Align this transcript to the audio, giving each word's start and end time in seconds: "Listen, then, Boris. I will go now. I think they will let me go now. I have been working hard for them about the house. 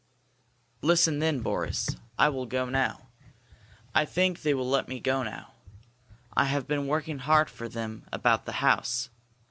"Listen, 0.81 1.19
then, 1.19 1.41
Boris. 1.41 1.95
I 2.17 2.29
will 2.29 2.47
go 2.47 2.65
now. 2.65 3.09
I 3.93 4.03
think 4.03 4.41
they 4.41 4.55
will 4.55 4.67
let 4.67 4.87
me 4.87 4.99
go 4.99 5.21
now. 5.21 5.53
I 6.33 6.45
have 6.45 6.65
been 6.65 6.87
working 6.87 7.19
hard 7.19 7.51
for 7.51 7.69
them 7.69 8.07
about 8.11 8.45
the 8.47 8.53
house. 8.65 9.11